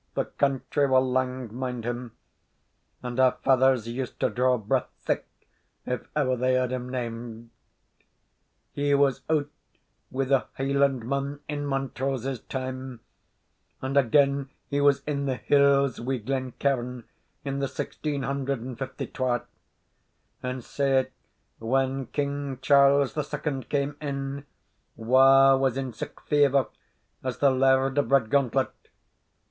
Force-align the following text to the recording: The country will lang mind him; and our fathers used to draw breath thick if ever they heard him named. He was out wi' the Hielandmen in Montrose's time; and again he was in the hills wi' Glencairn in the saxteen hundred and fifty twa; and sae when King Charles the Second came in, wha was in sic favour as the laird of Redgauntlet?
The 0.15 0.25
country 0.25 0.87
will 0.87 1.07
lang 1.11 1.53
mind 1.53 1.85
him; 1.85 2.13
and 3.03 3.19
our 3.19 3.33
fathers 3.43 3.87
used 3.87 4.19
to 4.21 4.31
draw 4.31 4.57
breath 4.57 4.89
thick 5.05 5.27
if 5.85 6.07
ever 6.15 6.35
they 6.35 6.55
heard 6.55 6.71
him 6.71 6.89
named. 6.89 7.51
He 8.71 8.95
was 8.95 9.21
out 9.29 9.51
wi' 10.09 10.25
the 10.25 10.45
Hielandmen 10.57 11.41
in 11.47 11.67
Montrose's 11.67 12.39
time; 12.39 13.01
and 13.79 13.95
again 13.95 14.49
he 14.71 14.81
was 14.81 15.03
in 15.05 15.27
the 15.27 15.35
hills 15.35 15.99
wi' 16.01 16.17
Glencairn 16.17 17.03
in 17.45 17.59
the 17.59 17.67
saxteen 17.67 18.23
hundred 18.23 18.59
and 18.59 18.79
fifty 18.79 19.05
twa; 19.05 19.43
and 20.41 20.63
sae 20.63 21.09
when 21.59 22.07
King 22.07 22.57
Charles 22.63 23.13
the 23.13 23.21
Second 23.23 23.69
came 23.69 23.97
in, 24.01 24.47
wha 24.95 25.55
was 25.55 25.77
in 25.77 25.93
sic 25.93 26.19
favour 26.21 26.69
as 27.23 27.37
the 27.37 27.51
laird 27.51 27.99
of 27.99 28.11
Redgauntlet? 28.11 28.71